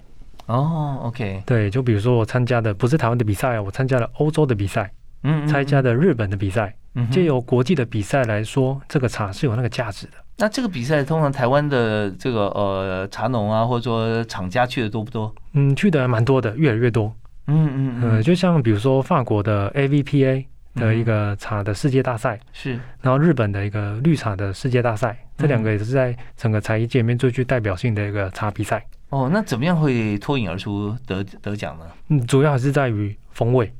[0.47, 4.91] 哦，OK，对，就比如说我参加的不是台湾的比赛我参加了欧洲的比赛，
[5.23, 10.13] 嗯，参加的日本的比赛，嗯，借由国际的比赛来说，这个茶是有那个价值的。
[10.37, 15.33] 那这个比赛通常台湾的这个呃茶农啊，或者说厂家去的多不多？
[15.53, 17.15] 嗯，去的蛮多的，越来越多。
[17.47, 28.85] 嗯嗯嗯，就像比如说法国的 AVPA 的一个茶的世界大赛，是，然后日本的一个绿茶的世界大赛，这两个也是在整个茶艺界里面最具代表性的一个茶比赛。
[29.09, 31.85] 哦，那怎么样会脱颖而出得得奖呢？
[32.09, 33.71] 嗯，主要还是在于风味。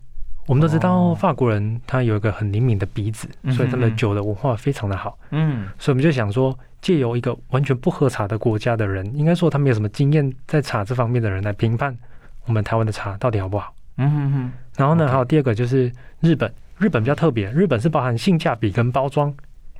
[0.47, 5.17] 我们都知道法国人他有一个很灵敏的鼻子，所以他们的酒的文化非常的好。
[5.31, 11.97] 嗯，所以我们就想说，借由一个完全不喝茶的国家的人，应该说他没有什么经验在茶这方面的人来评判
[12.45, 13.73] 我们台湾的茶到底好不好。
[13.97, 14.51] 嗯哼哼。
[14.77, 19.33] 然后呢，还有第二个就是日本，日本比较特别，日本是包含性价比跟包装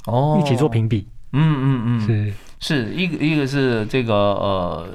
[0.06, 0.40] 哦。
[0.42, 1.08] 一起做评比。
[1.34, 2.34] 嗯嗯嗯，是。
[2.60, 4.88] 是一个一个是这个呃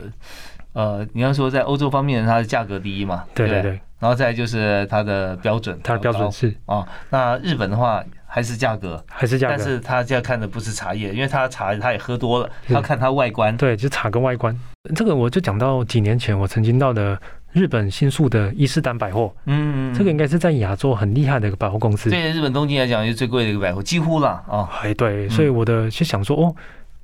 [0.73, 6.53] 呃，你要说在欧洲方面，它的价格第一嘛，对对对，然后再就是它的标准，它的标准是。
[6.67, 14.59] 啊，那日本的话还是价格，还是价格，但是他现在看的不是茶叶，因为他茶他也喝多了，他看它外观，对，就茶跟外观。
[14.97, 17.21] 这个我就讲到几年前我曾经到的
[17.53, 26.55] 日本新宿的伊势丹百货，嗯，这个应该是在亚洲很厉害的一个百货公司，对日本东京来讲是最贵的一个百货，几乎了啊，哎对，所以我的就想说哦。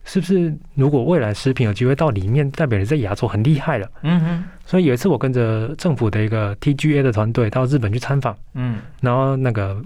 [0.08, 3.90] 是不是如果未来食品有机会到里面，代表你在亚洲很厉害了？
[4.02, 4.44] 嗯哼。
[4.64, 9.82] 所以有一次我跟着政府的一个 TGA 的团队到日本去参访，嗯，然后那个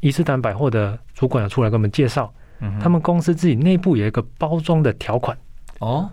[0.00, 5.34] 伊斯丹百货的主管出来给我们介绍，嗯，他们公司自己内部有一个包装的条款，
[5.78, 6.06] 哦，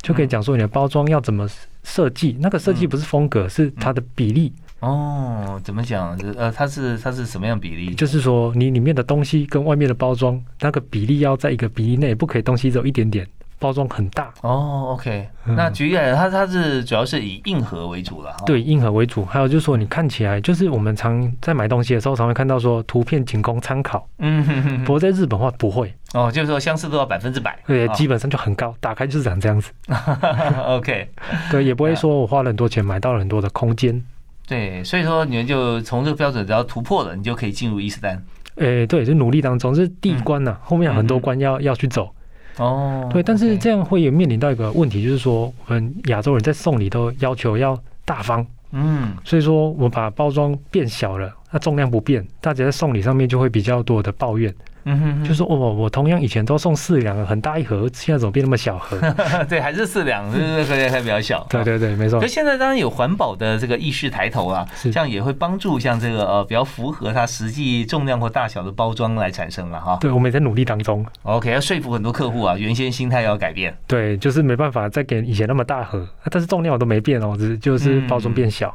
[0.00, 1.46] 就可以讲说你的包装要怎么
[1.82, 4.52] 设计，那个设计不是风格，是它的比例。
[4.80, 6.16] 哦，怎么讲？
[6.36, 7.94] 呃，它是它是什么样比例？
[7.94, 13.24] 就是说，你里面的东西跟外面的包装那个比例要在一个比例内，不可以东西只有一点点，
[13.62, 14.34] 包装很大。
[14.42, 15.28] 哦，OK。
[15.44, 18.34] 那举例来，它它是主要是以硬核为主了。
[18.44, 19.24] 对，硬核为主。
[19.24, 24.06] 还有就是说，你看起来就是我们常在买东西的时候，常会看到说图片仅供参考。
[24.18, 24.84] 嗯哼哼。
[24.84, 25.94] 不过在日本话不会。
[26.14, 27.58] 哦，就是说相似度要百分之百。
[27.66, 29.70] 对，基本上就很高，打开就是长这样子。
[30.66, 31.08] OK。
[31.50, 34.02] 对，也不会说我花了很多钱买到了很多的空间。
[34.46, 38.22] 对，所以说你们就从这个标准只要突破了，你就可以进入伊斯丹。
[38.56, 42.14] 诶，对，就努力当中这是第一关呐，后面很多关要要去走。
[42.58, 48.46] 哦，对，但是这样会有面临到一个问题，就是说我们亚洲人在送礼都要求要大方。
[48.72, 54.54] 嗯，所以说我把包装变小了，那重量不变，大家在送礼上面就会比较多的抱怨。
[54.84, 58.98] 嗯哼，就说哦，我同样以前都送四两，很大一盒，现在怎么变那么小盒？
[59.48, 61.46] 对，还是四两，就是可以还比较小。
[61.48, 62.20] 对对对，没错。
[62.20, 69.98] 可现在当然有环保的这个意识抬头啊，这样也会帮助像这个呃比较符合它实际重量或大小的包装来产生了哈。
[70.00, 71.04] 对，我们也在努力当中。
[71.22, 73.76] OK，要说服很多客户啊，原先心态要改变。
[73.86, 78.74] 对，就是没办法再给以前那么大盒，但是重量我都没变哦，只是就是包装变小。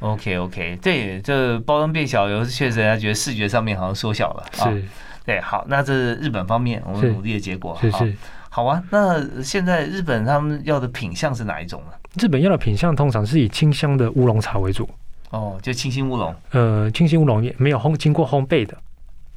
[0.00, 4.44] OK OK，对，这包装变小，有时确实人家觉得视觉上面好像缩小了。
[4.52, 4.84] 是。
[5.28, 7.76] 对，好，那这是日本方面我们努力的结果。
[7.78, 8.16] 是是，
[8.48, 8.82] 好啊。
[8.88, 11.92] 那现在日本他们要的品相是哪一种呢？
[12.18, 14.88] 日本要的品相通常是以清香的乌龙茶为主。
[15.28, 16.34] 哦，就清新乌龙。
[16.52, 18.74] 呃，清新乌龙也没有烘经过烘焙的，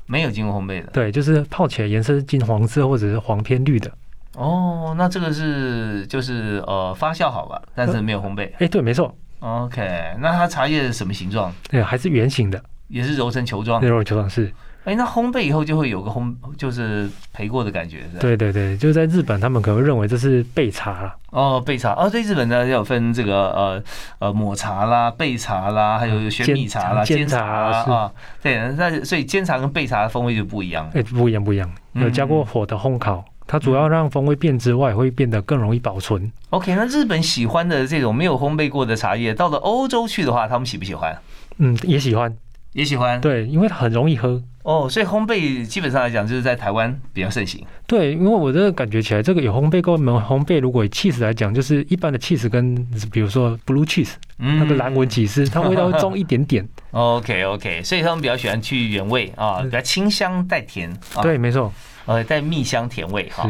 [0.06, 0.90] 没有经过烘焙的。
[0.94, 3.92] 对，就是泡起来颜色是金黄色或者是黄偏绿的。
[4.38, 8.50] 哦，那这个是就是呃发酵好吧，但是没有烘焙。
[8.60, 9.14] 哎，对，没错。
[9.40, 11.54] OK，那它茶叶是什么形状？
[11.70, 13.82] 对，还是圆形的，也是揉成球状。
[13.82, 14.50] 揉成球状是。
[14.84, 18.20] 哎，那烘焙以后就会有个烘，就是焙过的感觉，是吧？
[18.20, 21.16] 对对对，就是在日本，他们可能认为这是焙茶了。
[21.30, 23.84] 哦，焙茶哦，对日本呢要分这个呃
[24.18, 28.12] 呃抹茶啦、焙茶啦，还有玄米茶啦、煎茶啦啊。
[28.42, 30.90] 对，那所以煎茶跟焙茶的风味就不一样。
[30.96, 33.24] 哎，不一样不一样，有加过火的烘烤。
[33.46, 36.32] 它主要让风味变之外，会变得更容易保存。
[36.52, 41.16] OK，那日本喜欢的这种没有烘焙过的茶叶，到了欧洲去的话，他们喜不喜欢？
[41.58, 42.34] 嗯，也喜欢，
[42.74, 43.20] 也喜欢。
[43.22, 44.42] 对，因为它很容易喝。
[44.64, 47.66] 哦，所以烘焙基本上来讲，就是在台湾比较盛行。
[47.88, 52.76] 对，因为我这个感觉起来，这个有烘焙跟没烘焙，如果 cheese 来讲，就是一般的 cheese 跟
[53.12, 56.68] 比如说 blue cheese，那个蓝纹起司，它味道会重一点点。
[56.92, 60.92] OK OK，所以他们比较喜欢去原味啊，比较清香带甜。
[61.22, 61.74] 对，没错，
[62.06, 63.50] 呃，带蜜香甜味哈。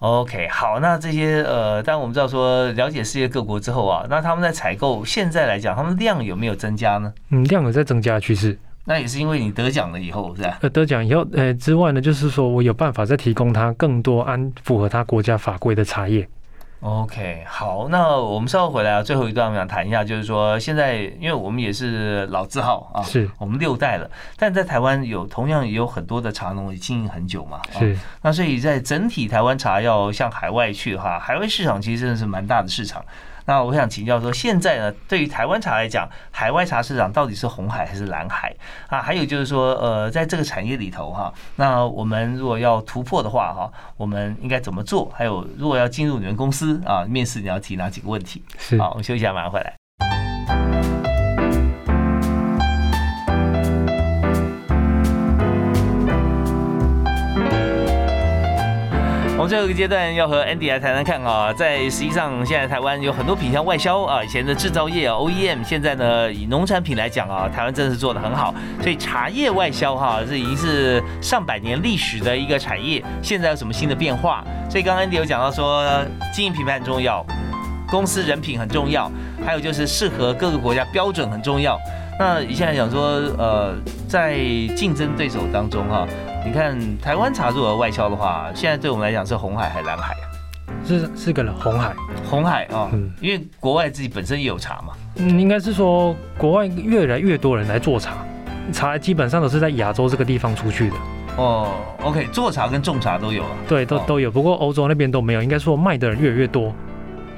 [0.00, 7.12] OK，好，那这些呃，当然我们知道说了解世界各国之后啊，那他们在采购现在来讲，他们量有没有增加呢？
[7.30, 8.58] 嗯，量有在增加的趋势。
[8.90, 10.58] 那也是因为你得奖了以后，是吧？
[10.62, 16.28] 呃，得奖以后，呃之外呢，就是说我有办法再提供他更多安符合他国家法规的茶叶。
[16.80, 27.96] OK，好，那我们稍后回来啊，最后一段我们想谈一下，就是说现在，因为我们也是老字号啊，是我们六代了，但在台湾有同样也有很多的茶农也经营很久嘛，是。
[28.22, 33.04] 那所以在整体台湾茶要向海外去的话，海外市场其实真的是蛮大的市场。
[33.50, 38.54] 那我想请教说，现在呢，对于台湾茶来讲，海外茶市场到底是红海还是蓝海
[38.86, 39.02] 啊？
[39.02, 45.10] 还有就是说，呃，在这个产业里头哈，那我们如果要突破的话哈，我们应该怎么做？
[45.12, 48.40] 还有，如果要进入你们公司啊，面试你要提哪几个问题？
[48.78, 49.79] 好，我们休息一下，马上回来。
[59.40, 74.44] 我们最后一个阶段要和 Andy 来谈谈看啊，在实际上现在台湾有很多品相外销啊，以前的制造业啊 OEM，现在呢以农产品来讲啊，台湾真的是做的很好，所以茶叶外销哈，这已经是上百年历史的一个产业，现在有什么新的变化？
[74.68, 75.90] 所以刚刚 Andy 有讲到说，
[76.34, 77.24] 经营品牌很重要，
[77.88, 79.10] 公司人品很重要，
[79.42, 81.78] 还有就是适合各个国家标准很重要。
[82.20, 83.00] 那以现在讲说，
[83.38, 83.74] 呃，
[84.06, 84.36] 在
[84.76, 86.06] 竞争对手当中哈。
[86.44, 90.24] 你看台湾茶如果外销的话，现在对我们来讲是红海还是蓝海啊？
[90.86, 91.94] 是是个红海，
[92.28, 94.92] 红海啊，嗯，因为国外自己本身也有茶嘛。
[95.16, 98.12] 嗯，应该是说国外越来越多人来做茶，
[98.70, 100.96] 茶基本上都是在亚洲这个地方出去的。
[101.38, 101.68] 哦
[102.02, 103.50] ，OK，做茶跟种茶都有啊。
[103.66, 106.70] 对，都都有，不过欧洲那边都没有，应该说卖的人越来越多。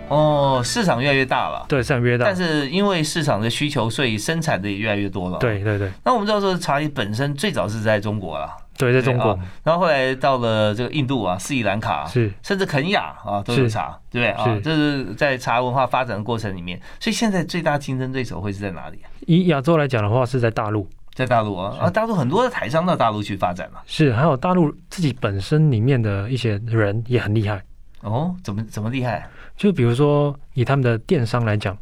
[0.08, 1.64] 哦，市场越来越大了。
[1.68, 5.38] 对，市场越大，但是因为市场的需求，所以生产的也越来越多了。
[5.38, 5.90] 对对对。
[6.04, 8.50] 那我们知道说茶叶本身最早是在中国了。
[8.78, 14.60] 对，在中国，然后后来到了这个印度啊、斯里兰卡，是，甚至肯亚啊都有茶，对不对啊？
[14.64, 18.98] 这是在茶文化发展的过程里面，所以现在最大竞争对手会是在哪里？
[19.26, 27.62] 以亚洲来讲的话，是在大陆，在大陆啊，啊，大陆很多的台商到大陆去发展嘛，是，还有大陆自己本身里面的一些人也很厉害
[28.00, 29.28] 哦，怎么怎么厉害？
[29.56, 31.76] 就比如说以他们的电商来讲，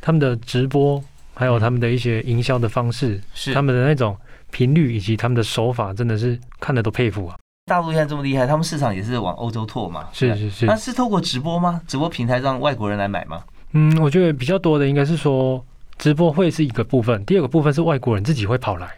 [0.00, 1.02] 他们的直播，
[1.34, 4.16] 还有他们的一些营销的方式，是他们的那种。
[4.52, 7.34] 频率以及他们的手法真的是看的都佩服啊！
[7.64, 10.06] 大陆现在这么厉害，他们市场也是往欧洲拓嘛？
[10.12, 10.66] 是是是。
[10.66, 11.80] 那是透过直播吗？
[11.86, 13.42] 直播平台让外国人来买吗？
[13.72, 15.64] 嗯，我觉得比较多的应该是说
[15.96, 18.90] 直播会是一个部分，第二个部分是外国人自己会跑来，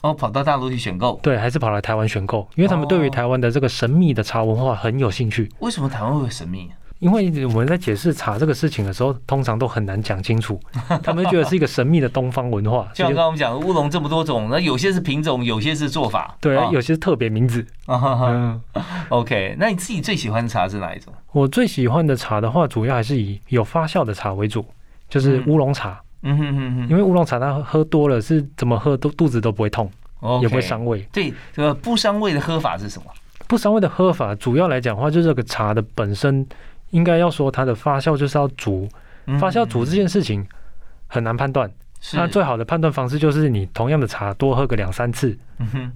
[0.00, 1.20] 哦，跑到大陆去选购。
[1.22, 5.52] 对，还是跑来台湾选购，因为他们对于台湾的这个神秘的茶文化很有兴趣。
[5.58, 6.70] 为什么台湾会神秘？
[6.98, 10.58] 因为我们在解释茶这个事情的时候，通常都很难讲清楚，
[11.02, 12.88] 他们觉得是一个神秘的东方文化。
[12.94, 17.64] 就像刚刚我们讲乌龙这么多种，那有些是品种，有些是做法，对，有些是特别名字。
[17.86, 18.60] 嗯
[19.10, 21.12] OK，那你自己最喜欢的茶是哪一种？
[21.32, 24.64] 我最喜欢的茶的话，主要还是以有发酵的茶为主，
[25.08, 26.00] 就是乌龙茶。
[26.22, 29.88] 嗯哼哼哼，因为乌龙茶它喝多了是怎么喝都肚子都不会痛，
[30.40, 31.06] 也不会伤胃。
[31.12, 33.10] 对，这个不伤胃的喝法是什么？
[33.46, 36.44] 不伤胃的喝法，主要来讲的话，就是这个茶的本身。
[36.90, 38.88] 应该要说它的发酵就是要煮，
[39.38, 40.46] 发酵煮这件事情
[41.06, 41.70] 很难判断。
[42.12, 45.36] 那最好的判断方式就是你同样的茶多喝个两三次，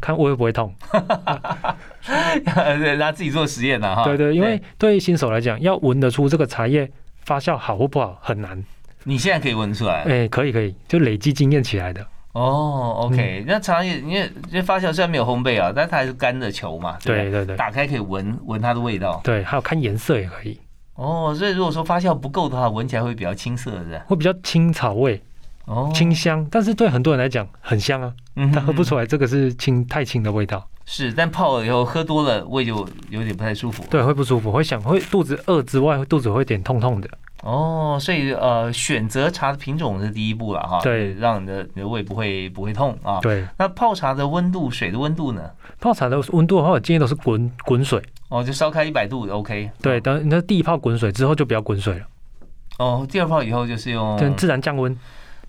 [0.00, 0.74] 看胃会不会痛。
[2.02, 4.02] 对，他自己做实验的哈。
[4.02, 6.90] 对对，因为对新手来讲，要闻得出这个茶叶
[7.24, 8.64] 发酵好或不好很难。
[9.04, 10.02] 你现在可以闻出来？
[10.04, 12.04] 哎，可以可以，就累积经验起来的。
[12.32, 16.96] 哦，OK，那茶叶因为这发酵虽然没有烘焙啊，但它还是干的球嘛。
[17.04, 19.20] 对对对，打开可以闻闻它的味道。
[19.22, 20.58] 对，还有看颜色也可以。
[21.00, 25.18] 哦，所以如果说发酵不够的话，闻起来会比较青涩，是会比较青草味，
[25.64, 26.46] 哦，清香。
[26.50, 28.12] 但是对很多人来讲很香啊，
[28.52, 30.68] 他喝不出来这个是清太清的味道。
[30.84, 33.82] 是，但泡了以后喝多了，胃就有点不太舒服。
[33.88, 37.08] 对，会不舒服，会想会肚子饿之外，肚子会有点痛痛的。
[37.42, 40.80] 哦，所以呃，选择茶的品种是第一步了哈。
[40.82, 43.20] 对，让你的你的胃不会不会痛啊。
[43.22, 43.46] 对。
[43.56, 45.50] 那泡茶的温度，水的温度呢？
[45.80, 48.02] 泡茶的温度的话，我建议都是滚滚水。
[48.30, 49.70] 哦，就烧开一百度，OK。
[49.82, 52.06] 对，等那第一泡滚水之后就不要滚水了。
[52.78, 54.96] 哦，第二泡以后就是用自然降温。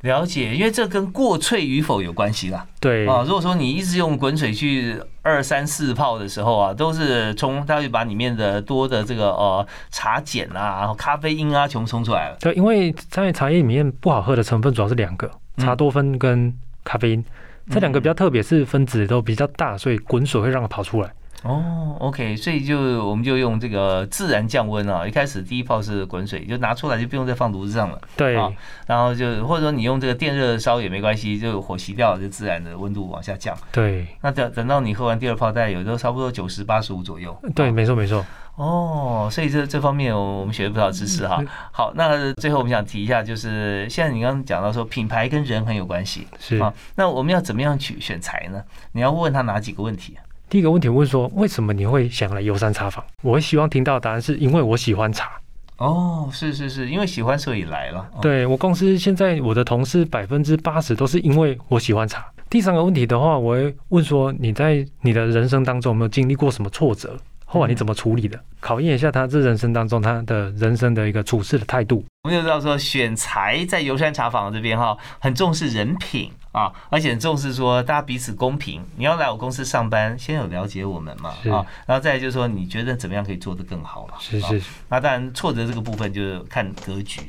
[0.01, 2.65] 了解，因为这跟过萃与否有关系啦。
[2.79, 12.38] 对啊，如果说你一直用滚水去二三四泡的时候啊，都是冲，它会把里面的多的这个呃茶碱啊，然后咖啡因啊，全部冲出来了。
[12.41, 16.51] 对，因为在茶叶里面不好喝的成分主要是两个，茶多酚跟
[16.84, 17.23] 咖啡因，
[17.69, 21.13] 这两个比较特别，是分子都比较大，所以滚水会让它跑出来。
[21.43, 27.99] 哦，OK，所以就我们就用这个自然降温啊，一开始第一泡是滚水，就拿出来就不用再放炉子上了。
[28.15, 28.51] 对啊，
[28.85, 33.57] 然后就或者说你用这个电热烧也没关系，就火熄掉，就自然的温度往下降。
[33.71, 37.35] 对，那等等到你喝完第二泡，大概有时候差不多九十八十五左右。
[37.55, 38.23] 对，没错没错。
[38.55, 41.43] 哦，所以这这方面我们学了不少知识哈。
[41.71, 46.71] 好，那最后我们想提一下，就是现在你刚刚讲到说品牌跟人很有关系，是啊。
[46.95, 48.61] 那我们要怎么样去选材呢？
[48.91, 50.15] 你要问他哪几个问题？
[50.52, 53.02] 第一个问题问说，为什么你会想来游山茶坊？
[53.22, 55.32] 我会希望听到的答案是因为我喜欢茶。
[55.78, 58.06] 哦，是是是，因为喜欢所以来了。
[58.22, 62.26] 对我公司现在我的同事百分之八十都是因为我喜欢茶。
[62.49, 67.18] 第三个问题的话，我会问说，你在你的人生当中有没有经历过什么挫折？
[67.52, 68.39] 后来你怎么处理的？
[68.62, 72.06] 考验一下他这人生当中他的人生的一个处事的态度。
[72.24, 78.82] 我们就知道说，选材在游山茶坊这边哈，很重视人品啊，而且很重视说大家彼此公平。
[78.95, 84.14] 你要来我公司上班，先有了解我们嘛啊，然后再就是说，你觉得怎么样可以做得更好嘛？
[84.18, 84.62] 是是。
[84.88, 87.20] 那当然，挫折这个部分就是看格局。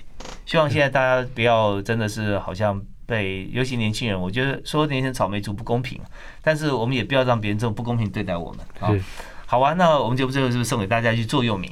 [0.46, 6.00] 希望现在大家不要真的是好像被，尤其年轻人，我觉得说年轻人草莓族不公平，
[6.42, 8.94] 但是我们也不要让别人这种不公平对待我们啊。
[9.52, 11.70] 好啊，那我们节目最后是不是送给大家一句座右铭？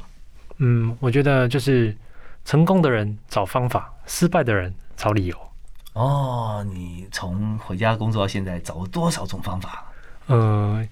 [0.58, 1.96] 嗯，我觉得就是
[2.44, 5.36] 成功的人找方法，失败的人找理由。
[5.94, 9.82] 哦，你从回家工作到现在找了多少种方法？
[10.26, 10.86] 呃，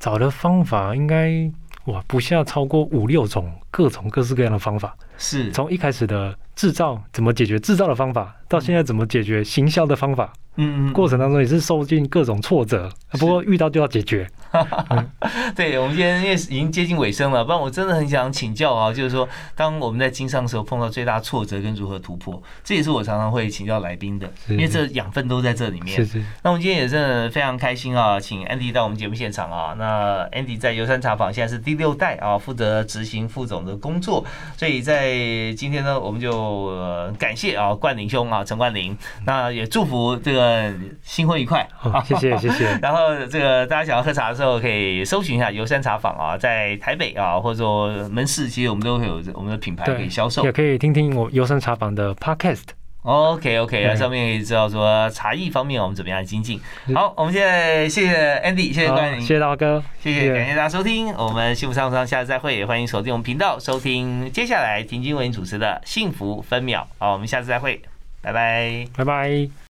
[0.00, 1.48] 找的方法应该
[1.84, 4.96] 哇不下超过五六种，各种各式各样的方法。
[5.18, 10.32] 是从一开始的制造怎么解决制造的方法，到现在怎么解决行销的方法。
[10.56, 14.28] 嗯嗯，过程当中也是受尽各种挫折，不过遇到就要解决。
[15.56, 25.96] 对，我们今天因为已经接近尾声了，不然我真的很想请教啊，就是说，当我们在经商的时候碰到最大挫折跟如何突破，这也是我常常会请教来宾的，因为这养分都在这里面。
[25.96, 26.24] 是是。
[26.42, 29.74] 那我们今天也真的非常开心啊，请 Andy 到我们节目现场啊。
[29.78, 34.24] 那 Andy 在游山茶坊现在是第六代啊，负责执行副总的工作，
[34.56, 35.14] 所以在
[35.56, 36.70] 今天呢，我们就
[37.18, 40.42] 感谢啊冠霖兄啊陈冠霖，那也祝福这个。
[40.42, 42.66] 嗯，新婚愉快，好，谢谢谢谢。
[42.82, 52.62] 然后这个大家想要喝茶的时候，可以搜寻一下游山茶坊啊，在台北啊，或者说门市，其实我们都会有我们的品牌可以销售，也可以听听我游山茶坊的 podcast。
[53.02, 56.60] OK OK，那上面可以知道说茶艺方面我们怎么样精进。
[56.94, 66.86] 好，我们现在谢谢 Andy，谢谢关谢谢大哥，谢谢，感谢大家收听我们幸福商务舱，下次再会，也欢迎锁定我们频道收听接下来婷晶为您主持的幸福分秒。
[66.98, 67.82] 好，我们下次再会，
[68.20, 69.52] 拜拜，拜拜。